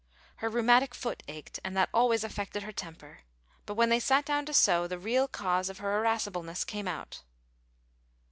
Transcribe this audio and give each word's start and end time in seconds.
Her 0.37 0.49
rheumatic 0.49 0.95
foot 0.95 1.21
ached, 1.27 1.59
and 1.63 1.77
that 1.77 1.89
always 1.93 2.23
affected 2.23 2.63
her 2.63 2.71
temper; 2.71 3.19
but 3.67 3.75
when 3.75 3.89
they 3.89 3.99
sat 3.99 4.25
down 4.25 4.47
to 4.47 4.51
sew, 4.53 4.87
the 4.87 4.97
real 4.97 5.27
cause 5.27 5.69
of 5.69 5.77
her 5.77 5.99
irascibleness 6.01 6.65
came 6.65 6.87
out. 6.87 7.21